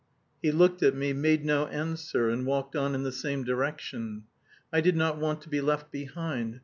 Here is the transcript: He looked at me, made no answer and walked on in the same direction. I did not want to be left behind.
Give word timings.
He 0.41 0.51
looked 0.51 0.81
at 0.81 0.95
me, 0.95 1.13
made 1.13 1.45
no 1.45 1.67
answer 1.67 2.27
and 2.31 2.43
walked 2.47 2.75
on 2.75 2.95
in 2.95 3.03
the 3.03 3.11
same 3.11 3.43
direction. 3.43 4.23
I 4.73 4.81
did 4.81 4.95
not 4.97 5.19
want 5.19 5.41
to 5.41 5.49
be 5.49 5.61
left 5.61 5.91
behind. 5.91 6.59